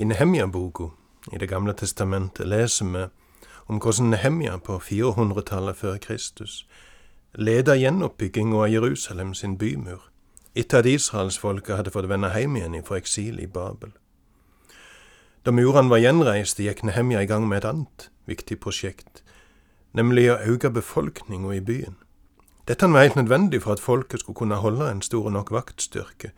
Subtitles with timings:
[0.00, 0.84] I Nehemja-boka
[1.32, 3.00] i Det gamle testamentet leser vi
[3.66, 6.66] om hvordan Nehemja på 400-tallet før Kristus
[7.34, 10.04] leda gjenoppbygginga av Jerusalem sin bymur,
[10.54, 13.90] etter at israelsfolket hadde fått vende hjem igjen fra eksil i Babel.
[15.42, 19.24] Da murene var gjenreiste, gikk Nehemja i gang med et annet viktig prosjekt,
[19.98, 21.96] nemlig å øke befolkninga i byen.
[22.70, 26.30] Dette var helt nødvendig for at folket skulle kunne holde en stor nok vaktstyrke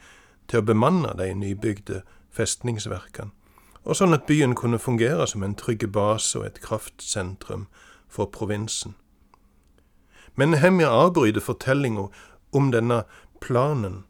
[0.48, 2.00] til å bemanne de nybygde
[2.32, 3.36] festningsverkene,
[3.84, 7.66] og sånn at byen kunne fungere som en trygg base og et kraftsentrum
[8.08, 8.94] for provinsen.
[10.36, 12.08] Men Nehemja avbryter fortellinga
[12.52, 13.02] om denne
[13.40, 14.02] planen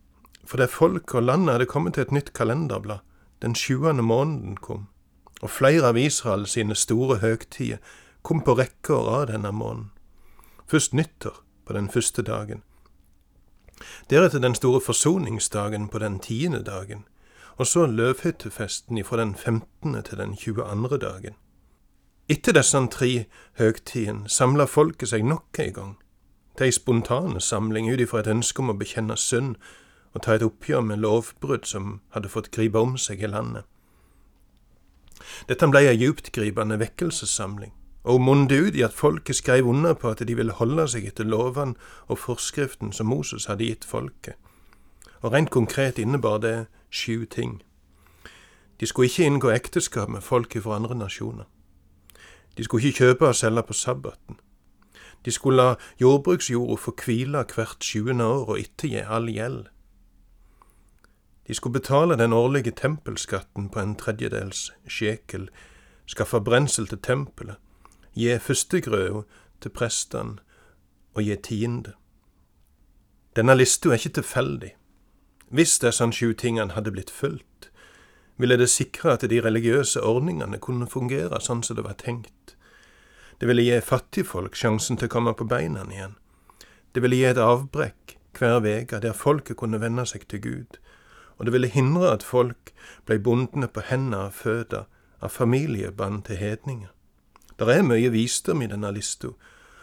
[0.45, 3.05] for det folket og landet hadde kommet til et nytt kalenderblad.
[3.43, 4.89] Den sjuende måneden kom,
[5.41, 7.79] og flere av Israel sine store høgtider
[8.23, 9.93] kom på rekke og rad denne måneden.
[10.67, 12.63] Først nyttår på den første dagen.
[14.11, 17.07] Deretter den store forsoningsdagen på den tiende dagen,
[17.57, 21.35] og så løvhyttefesten ifra den femtende til den tjueandre dagen.
[22.29, 23.25] Etter disse tre
[23.59, 25.95] høgtidene samla folket seg nok en gang,
[26.57, 29.57] til ei spontane samling ut ifra et ønske om å bekjenne synd
[30.15, 33.67] og ta et oppgjør med lovbrudd som hadde fått gripe om seg i landet.
[35.49, 37.73] Dette ble ei djuptgripende vekkelsessamling,
[38.05, 41.29] og munde ut i at folket skrev under på at de ville holde seg etter
[41.29, 41.77] lovene
[42.09, 44.39] og forskriften som Moses hadde gitt folket.
[45.21, 47.63] Og rent konkret innebar det sju ting.
[48.81, 51.45] De skulle ikke inngå ekteskap med folk fra andre nasjoner.
[52.57, 54.39] De skulle ikke kjøpe og selge på sabbaten.
[55.25, 59.67] De skulle la jordbruksjorda få hvile hvert sjuende år og ettergi all gjeld.
[61.47, 65.49] De skulle betale den årlige tempelskatten på en tredjedels sjekel,
[66.07, 67.57] skaffe brensel til tempelet,
[68.15, 69.23] gi førstegrøda
[69.61, 70.39] til prestene
[71.15, 71.93] og gi tiende.
[73.37, 74.71] Denne lista er ikke tilfeldig.
[75.51, 77.71] Hvis disse sju tingene hadde blitt fulgt,
[78.39, 82.55] ville det sikre at de religiøse ordningene kunne fungere sånn som det var tenkt.
[83.41, 86.15] Det ville gi fattigfolk sjansen til å komme på beina igjen.
[86.95, 90.79] Det ville gi et avbrekk hver uke der folket kunne vende seg til Gud,
[91.37, 92.73] og det ville hindre at folk
[93.09, 94.87] ble bundne på hender og føtter
[95.21, 96.93] av familieband til hedninger.
[97.59, 99.35] Det er mye visdom i denne lista,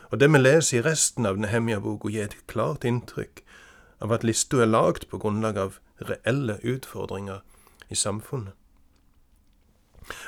[0.10, 3.44] og det vi leser i resten av Nehemja-boka, gir et klart inntrykk
[4.00, 7.42] av at lista er lagd på grunnlag av reelle utfordringer
[7.90, 8.54] i samfunnet.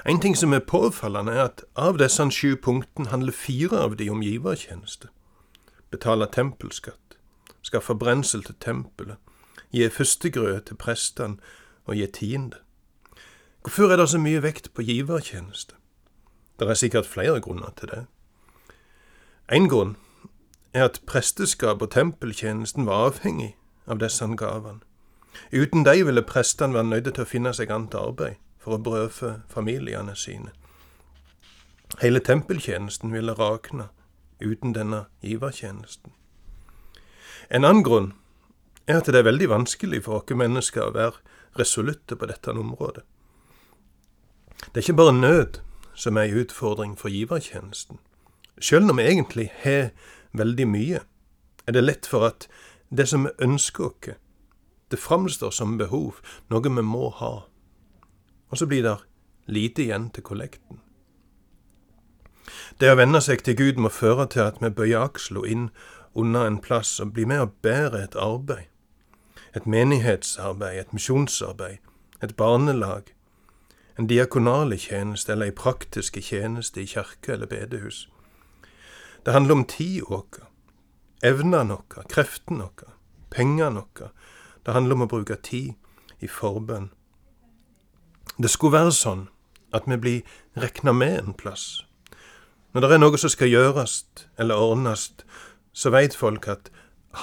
[0.06, 4.09] En ting som er påfallende, er at av disse sju punktene handler fire av de
[4.09, 5.07] om givertjeneste.
[5.91, 7.16] Betale tempelskatt,
[7.62, 9.18] skaffe brensel til tempelet,
[9.72, 11.40] gi førstegrøt til prestene
[11.86, 12.59] og gi tiende.
[13.63, 15.75] Hvorfor er det så mye vekt på givertjeneste?
[16.59, 18.06] Det er sikkert flere grunner til det.
[19.51, 19.96] En grunn
[20.74, 23.56] er at presteskap og tempeltjenesten var avhengig
[23.89, 24.79] av disse gavene.
[25.51, 29.33] Uten dem ville prestene være nødt til å finne seg annet arbeid for å brødfø
[29.50, 30.51] familiene sine.
[32.01, 33.89] Hele tempeltjenesten ville rakne
[34.41, 36.13] uten denne givertjenesten.
[37.50, 38.11] En annen grunn
[38.88, 43.03] er at det er veldig vanskelig for oss mennesker å være resolutte på dette området.
[44.69, 45.59] Det er ikke bare nød
[45.95, 48.00] som er en utfordring for givertjenesten.
[48.61, 49.89] Selv om vi egentlig har
[50.33, 51.01] veldig mye,
[51.67, 52.47] er det lett for at
[52.89, 54.17] det som vi ønsker oss,
[54.91, 56.17] det framstår som behov,
[56.50, 57.33] noe vi må ha.
[58.50, 58.97] Og så blir det
[59.45, 60.81] lite igjen til kollekten.
[62.81, 65.69] Det å venne seg til Gud må føre til at vi bøyer aksla inn
[66.17, 68.69] under en plass og blir med og bærer et arbeid
[69.56, 71.77] et menighetsarbeid, et misjonsarbeid,
[72.23, 73.03] et barnelag,
[74.00, 78.09] en diakonale tjeneste eller ei praktiske tjeneste i kirke eller bedehus.
[79.25, 80.48] Det handler om tida vår,
[81.25, 82.94] evnene våre, kreftene våre,
[83.34, 84.12] pengene våre.
[84.66, 85.75] Det handler om å bruke tid
[86.19, 86.90] i forbønn.
[88.38, 89.28] Det skulle være sånn
[89.75, 91.84] at vi blir regna med en plass.
[92.74, 94.03] Når det er noe som skal gjøres
[94.38, 95.09] eller ordnes,
[95.74, 96.69] så veit folk at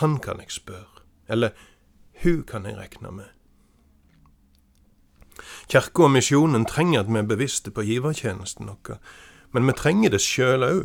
[0.01, 1.55] han kan jeg spørre, eller
[2.23, 3.31] hun kan jeg rekne med.
[5.71, 8.99] Kirka og misjonen trenger at vi er bevisste på givertjenesten vår,
[9.53, 10.85] men vi trenger det sjøl òg.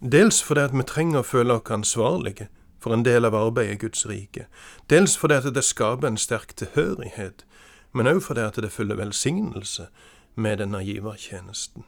[0.00, 2.48] Dels fordi vi trenger å føle oss ansvarlige
[2.78, 4.46] for en del av arbeidet i Guds rike,
[4.90, 7.44] dels fordi det skaper en sterk tilhørighet,
[7.92, 9.88] men òg fordi det følger velsignelse
[10.34, 11.84] med denne givertjenesten.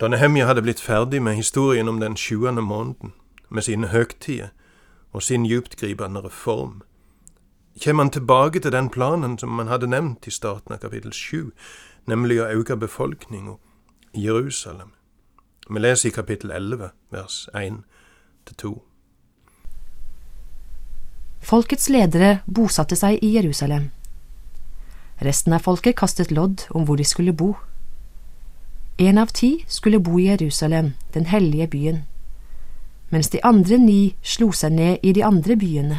[0.00, 3.12] Da Nehemja hadde blitt ferdig med historien om den sjuende måneden,
[3.48, 4.48] med sine høgtider,
[5.12, 6.82] og sin djuptgripende reform,
[7.84, 11.50] kommer han tilbake til den planen som han hadde nevnt i starten av kapittel sju,
[12.06, 13.56] nemlig å øke befolkninga
[14.16, 14.92] Jerusalem.
[15.70, 17.82] Vi leser i kapittel elleve, vers én
[18.46, 18.72] til to.
[21.42, 23.90] Folkets ledere bosatte seg i Jerusalem.
[25.22, 27.54] Resten av folket kastet lodd om hvor de skulle bo.
[28.98, 32.04] En av ti skulle bo i Jerusalem, den hellige byen,
[33.10, 35.98] mens de andre ni slo seg ned i de andre byene.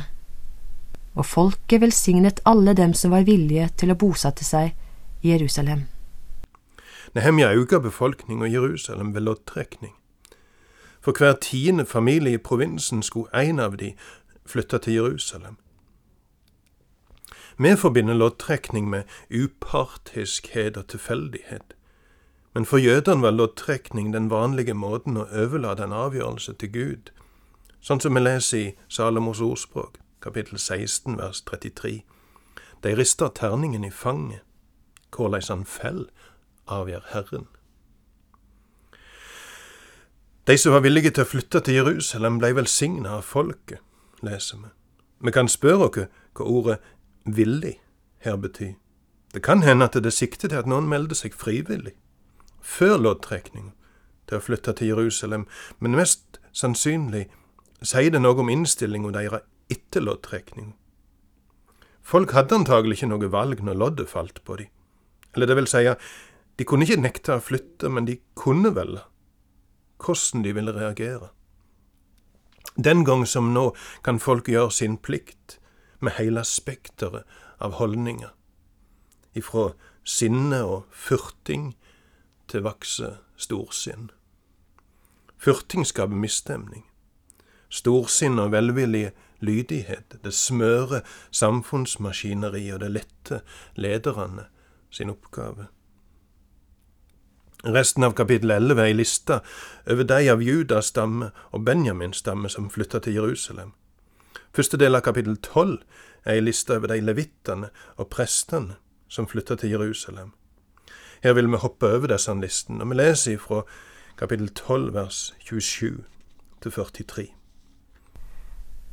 [1.16, 4.74] Og folket velsignet alle dem som var villige til å bosette seg
[5.24, 5.88] i Jerusalem.
[7.18, 9.96] Nehemja auka befolkninga i Jerusalem ved loddtrekning.
[11.02, 13.96] For hver tiende familie i provinsen skulle en av de
[14.46, 15.56] flytte til Jerusalem.
[17.58, 19.04] Vi forbinder loddtrekning med
[19.34, 21.74] upartiskhet og tilfeldighet.
[22.54, 27.12] Men for jødene var loddtrekning den vanlige måten å overlate en avgjørelse til Gud,
[27.82, 32.04] sånn som vi leser i Salomos ordspråk, kapittel 16, vers 33.
[32.84, 34.46] De rister terningen i fanget.
[35.10, 36.10] Hvordan han fell,
[36.68, 37.48] avgjør Herren.
[40.48, 43.82] De som var villige til å flytte til Jerusalem, blei velsigna av folket,
[44.24, 44.70] leser vi.
[45.28, 45.98] Vi kan spørre oss
[46.38, 46.78] hva ordet
[47.26, 47.74] villig
[48.24, 48.78] her betyr.
[49.34, 51.98] Det kan hende at det sikter til at noen melder seg frivillig,
[52.62, 53.74] før loddtrekninga,
[54.28, 55.44] til å flytte til Jerusalem,
[55.80, 57.28] men mest sannsynlig
[57.84, 60.74] sier det noe om innstillinga deres etter loddtrekninga.
[62.08, 64.72] Folk hadde antagelig ikke noe valg når loddet falt på dem.
[65.36, 65.84] Eller det vil si,
[66.58, 69.00] de kunne ikke nekte å flytte, men de kunne vel
[70.02, 71.30] hvordan de ville reagere.
[72.78, 73.72] Den gang som nå
[74.06, 75.58] kan folk gjøre sin plikt
[76.00, 77.26] med hele spekteret
[77.62, 78.34] av holdninger,
[79.34, 79.72] ifra
[80.06, 81.72] sinne og furting
[82.48, 84.12] til vakse storsinn.
[85.38, 86.86] Furting skaper misstemning.
[87.70, 89.12] Storsinn og velvillig
[89.44, 93.42] lydighet, det smører samfunnsmaskineriet og det lette
[93.76, 94.48] lederne
[94.90, 95.68] sin oppgave.
[97.64, 99.40] Resten av kapittel 11 er ei liste
[99.90, 103.72] over de av Judas stamme og Benjamins stamme som flytta til Jerusalem.
[104.54, 105.80] Første del av kapittel 12
[106.26, 108.78] er ei liste over de levittene og prestene
[109.10, 110.36] som flytta til Jerusalem.
[111.24, 113.64] Her vil vi hoppe over disse listene, og vi leser fra
[114.18, 116.04] kapittel 12 vers 27
[116.62, 117.26] til 43.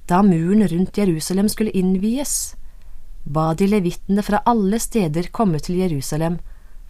[0.09, 2.57] Da muren rundt Jerusalem skulle innvies,
[3.25, 6.41] ba de levittene fra alle steder komme til Jerusalem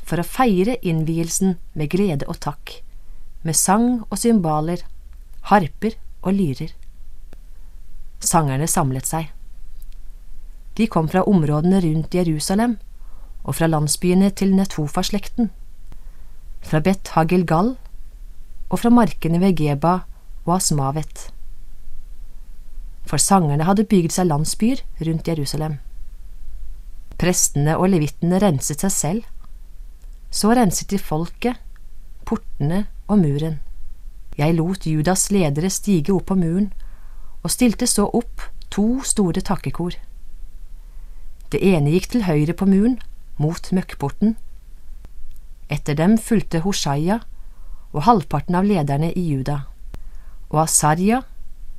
[0.05, 2.79] for å feire innvielsen med glede og takk,
[3.43, 4.85] med sang og cymbaler,
[5.51, 6.73] harper og lyrer.
[8.25, 9.31] Sangerne samlet seg.
[10.75, 12.79] De kom fra områdene rundt Jerusalem
[13.45, 15.51] og fra landsbyene til Netofa-slekten,
[16.65, 17.75] fra Bet Hagilgal
[18.71, 20.01] og fra markene ved Geba
[20.47, 21.29] og Asmavet.
[23.05, 25.77] For sangerne hadde bygd seg landsbyer rundt Jerusalem.
[27.21, 29.27] Prestene og levittene renset seg selv.
[30.35, 31.61] Så renset de folket,
[32.27, 33.61] portene og muren.
[34.35, 36.73] Jeg lot Judas ledere stige opp på muren
[37.45, 38.43] og stilte så opp
[38.75, 39.95] to store takkekor.
[41.55, 42.97] Det ene gikk til høyre på muren,
[43.39, 44.35] mot møkkporten.
[45.71, 47.21] Etter dem fulgte Hoshaya
[47.93, 49.61] og halvparten av lederne i Juda,
[50.51, 51.21] og Asarya,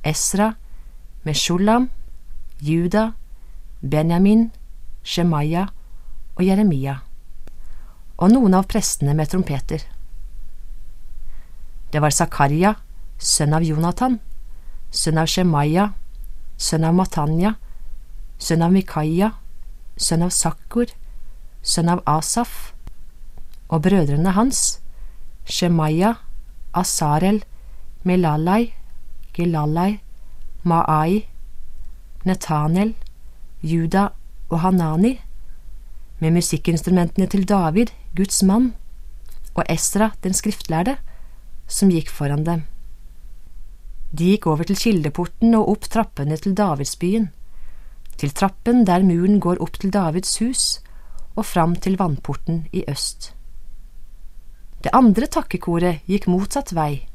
[0.04, 0.54] Esra,
[1.28, 1.90] Meshulam,
[2.62, 3.10] Juda,
[3.82, 4.48] Benjamin,
[5.04, 5.66] Shemaya
[6.36, 7.02] og Jeremia,
[8.16, 9.82] og noen av prestene med trompeter.
[11.92, 12.74] Det var Zakaria,
[13.18, 14.18] sønn av Jonathan,
[14.90, 15.90] sønn av Shemaya,
[16.56, 17.54] sønn av Matanya,
[18.38, 19.32] sønn av Mikaya,
[19.96, 20.90] sønn av Sakkur,
[21.62, 22.72] sønn av Asaf,
[23.68, 24.78] og brødrene hans,
[25.44, 26.16] Shemaya,
[26.76, 27.42] Asarel,
[28.04, 28.72] Melalai,
[29.36, 30.00] Gilalai,
[30.64, 31.26] Maai,
[32.24, 32.94] Netanel,
[33.62, 34.10] Juda
[34.50, 35.16] og Hanani,
[36.18, 38.72] med musikkinstrumentene til David, Guds mann,
[39.54, 40.96] og Esra, den skriftlærde,
[41.66, 42.64] som gikk foran dem.
[44.16, 47.30] De gikk over til kildeporten og opp trappene til Davidsbyen,
[48.16, 50.78] til trappen der muren går opp til Davids hus
[51.36, 53.32] og fram til vannporten i øst.
[54.84, 57.08] Det andre takkekoret gikk motsatt vei,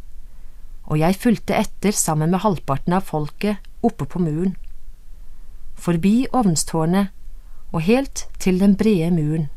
[0.85, 4.53] og jeg fulgte etter sammen med halvparten av folket oppe på muren,
[5.73, 7.15] forbi ovnstårnet
[7.71, 9.49] og helt til den brede muren,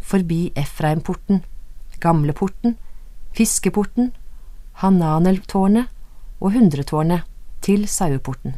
[0.00, 1.44] forbi Efraimporten,
[2.00, 2.76] Gamleporten,
[3.32, 4.12] Fiskeporten,
[4.72, 5.86] Hananeltårnet
[6.40, 7.22] og Hundretårnet
[7.62, 8.54] til Saueporten.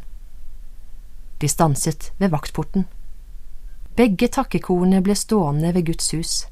[1.41, 2.87] De stanset ved vaktporten.
[3.97, 6.47] Begge takkekorene ble stående ved Guds hus.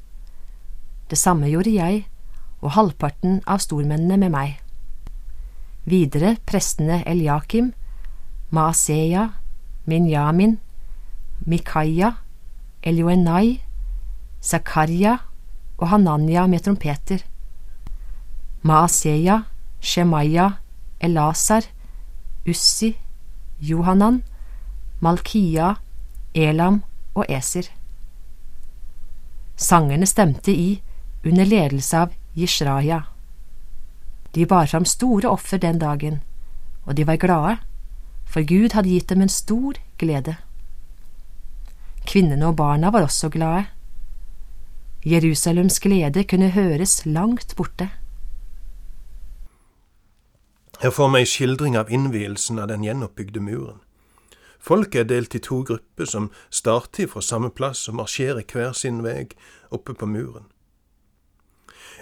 [1.09, 2.05] Det samme gjorde jeg
[2.61, 4.59] og halvparten av stormennene med meg.
[5.85, 7.73] Videre prestene Eliakim,
[8.49, 9.27] Maaseya,
[9.85, 10.57] Minyamin,
[11.45, 12.15] Mikaia,
[12.85, 13.61] Elioenai,
[14.41, 15.17] Zakaria
[15.77, 17.23] og Hananya med trompeter.
[18.61, 19.41] Maaseya,
[19.81, 20.49] Shemaya,
[20.99, 21.65] Elasar,
[22.47, 22.95] Ussi,
[23.59, 24.23] Johanan,
[25.01, 25.75] Malkia,
[26.33, 26.83] Elam
[27.15, 27.71] og Eser.
[29.55, 30.81] Sangerne stemte i
[31.25, 33.01] under ledelse av Jishraja.
[34.35, 36.21] De bar fram store offer den dagen,
[36.85, 37.57] og de var glade,
[38.25, 40.35] for Gud hadde gitt dem en stor glede.
[42.05, 43.65] Kvinnene og barna var også glade.
[45.05, 47.89] Jerusalems glede kunne høres langt borte.
[50.81, 53.81] Her får ei skildring av innvielsen av den gjenoppbygde muren.
[54.59, 59.03] Folket er delt i to grupper som starter fra samme plass og marsjerer hver sin
[59.05, 59.27] vei
[59.69, 60.49] oppe på muren.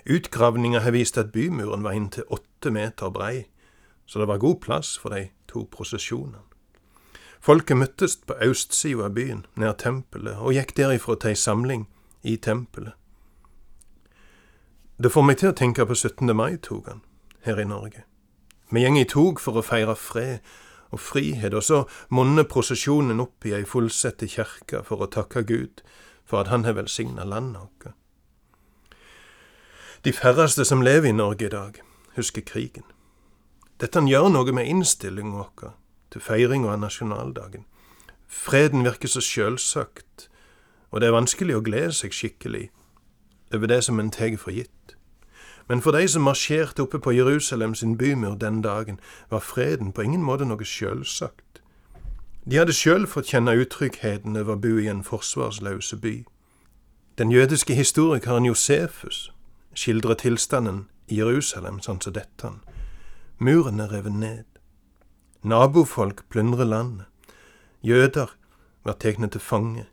[0.07, 3.45] Utgravninga har vist at bymuren var inntil åtte meter brei,
[4.05, 6.52] så det var god plass for de to prosesjonene.
[7.43, 11.81] Folket møttes på østsida av byen, nær tempelet, og gikk derifra til ei samling
[12.23, 12.95] i tempelet.
[14.95, 16.31] Det får meg til å tenke på 17.
[16.31, 17.03] mai-togene
[17.43, 18.05] her i Norge.
[18.71, 20.39] Vi gjeng i tog for å feire fred
[20.95, 25.83] og frihet, og så monner prosesjonen opp i ei fullsette kjerke for å takke Gud
[26.23, 27.91] for at Han har velsigna landet vårt.
[30.07, 31.83] De færreste som lever i Norge i dag,
[32.15, 32.87] husker krigen.
[33.83, 35.73] Dette gjør noe med innstillinga vår
[36.13, 37.65] til feiringa av nasjonaldagen.
[38.27, 40.29] Freden virker så sjølsagt,
[40.91, 42.69] og det er vanskelig å glede seg skikkelig
[43.53, 44.95] over det som en tar for gitt.
[45.69, 50.01] Men for de som marsjerte oppe på Jerusalem sin bymur den dagen, var freden på
[50.01, 51.61] ingen måte noe sjølsagt.
[52.45, 56.25] De hadde sjøl fått kjenne utryggheten over å bo i en forsvarsløse by.
[57.17, 59.31] Den jødiske historikeren Josefus
[59.73, 62.51] skildrer tilstanden i Jerusalem sånn som dette.
[63.39, 64.52] Muren er revet ned.
[65.43, 67.05] Nabofolk plyndrer landet.
[67.81, 68.29] Jøder
[68.83, 69.83] var tatt til fange,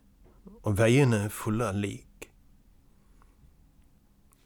[0.63, 2.29] og veiene er fulle av lik.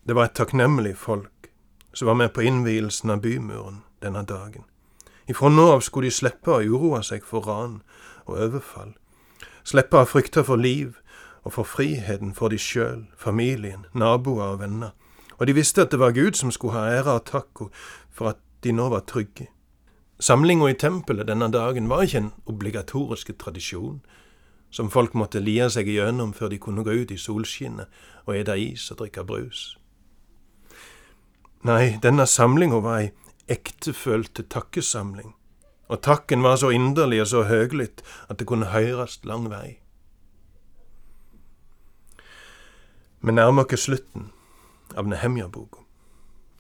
[0.02, 1.52] Det var et takknemlig folk
[1.94, 4.66] som var med på innvielsen av bymuren denne dagen.
[5.30, 7.84] Ifra nå av skulle de slippe å uroe seg for ran
[8.26, 8.96] og overfall,
[9.62, 10.98] slippe å frykte for liv
[11.46, 14.98] og for friheten for de sjøl, familien, naboer og venner,
[15.38, 17.68] og de visste at det var Gud som skulle ha ære og takk
[18.10, 19.52] for at de nå var trygge.
[20.20, 24.00] Samlinga i tempelet denne dagen var ikke en obligatorisk tradisjon
[24.72, 27.92] som folk måtte lie seg igjennom før de kunne gå ut i solskinnet
[28.26, 29.76] og ete is og drikke brus.
[31.66, 33.12] Nei, denne samlinga var ei
[33.52, 35.34] ektefølte takkesamling,
[35.90, 39.80] og takken var så inderlig og så høglytt at det kunne høyrast lang vei.
[43.26, 44.30] Vi nærmer oss slutten
[44.96, 45.82] av Nehemja-boka.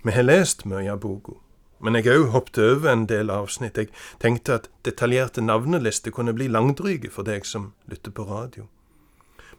[0.03, 1.38] Vi har lest mye av boka,
[1.79, 3.77] men jeg òg hoppet over en del avsnitt.
[3.77, 8.67] Jeg tenkte at detaljerte navnelister kunne bli langdryge for deg som lytter på radio.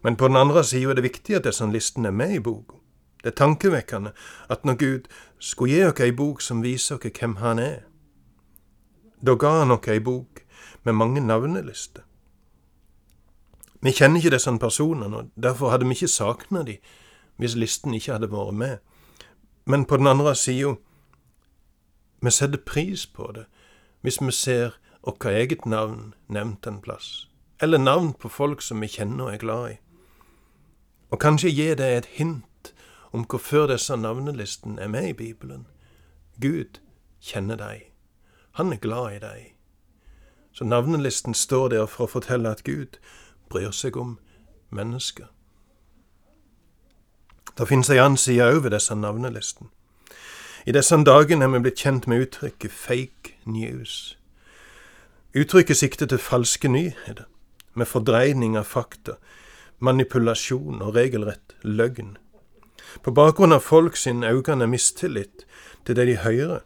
[0.02, 2.80] Men på den andre sida er det viktig at disse listene er med i boka.
[3.22, 4.12] Det er tankevekkende
[4.48, 5.06] at når Gud
[5.38, 7.80] skulle gi oss ei bok som viser oss hvem Han er,
[9.20, 10.44] da ga Han oss ei bok
[10.84, 12.02] med mange navnelister.
[13.82, 16.78] Vi kjenner ikke disse personene, og derfor hadde vi ikke savna dem
[17.36, 18.78] hvis listen ikke hadde vært med.
[19.66, 20.76] Men på den andre sida,
[22.20, 23.46] vi setter pris på det
[24.02, 27.28] hvis vi ser vårt eget navn nevnt en plass,
[27.60, 29.76] eller navn på folk som vi kjenner og er glad i.
[31.10, 32.72] Og kanskje gi det et hint
[33.12, 35.66] om hvorfor disse navnelistene er med i Bibelen.
[36.40, 36.80] Gud
[37.20, 37.92] kjenner deg.
[38.58, 39.54] Han er glad i deg.
[40.52, 42.98] Så navnelisten står der for å fortelle at Gud
[43.48, 44.18] bryr seg om
[44.70, 45.30] mennesker.
[47.58, 49.70] Det finnes ei annen side òg ved disse navnelistene.
[50.66, 54.16] I disse dagene er vi blitt kjent med uttrykket fake news.
[55.36, 57.28] Uttrykket sikter til falske nyheter,
[57.78, 59.14] med fordreining av fakta,
[59.78, 62.16] manipulasjon og regelrett løgn.
[63.04, 65.44] På bakgrunn av folk sin økende mistillit
[65.86, 66.64] til det de hører,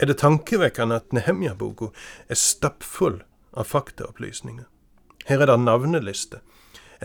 [0.00, 1.90] er det tankevekkende at Nehemja-boka
[2.28, 3.20] er stappfull
[3.52, 4.64] av faktaopplysninger.
[5.28, 6.40] Her er det navnelister,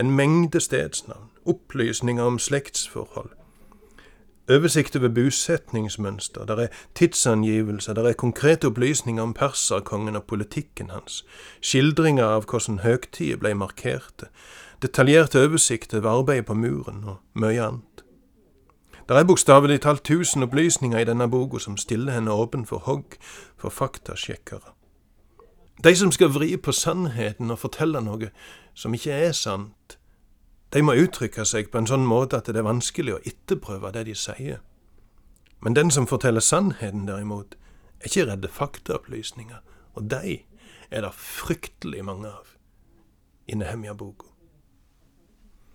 [0.00, 3.34] en mengde stedsnavn, opplysninger om slektsforhold,
[4.50, 11.24] oversikt over bosetningsmønster, der er tidsangivelser, der er konkrete opplysninger om perserkongen og politikken hans,
[11.60, 14.28] skildringer av hvordan høgtider ble markerte,
[14.82, 18.04] detaljerte oversikt over arbeidet på muren og mye annet.
[19.08, 23.16] Der er bokstavelig talt tusen opplysninger i denne boka som stiller henne åpen for hogg
[23.58, 24.74] for faktasjekkere.
[25.84, 28.28] De som skal vri på sannheten og fortelle noe
[28.74, 29.96] som ikke er sant,
[30.72, 34.04] de må uttrykke seg på en sånn måte at det er vanskelig å etterprøve det
[34.06, 34.60] de sier.
[35.60, 37.56] Men den som forteller sannheten, derimot,
[38.00, 39.60] er ikke redde faktaopplysninger,
[39.98, 40.38] og de
[40.90, 42.54] er det fryktelig mange av
[43.50, 44.29] i Nehemja-boka.